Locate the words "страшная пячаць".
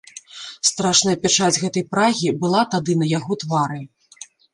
0.69-1.61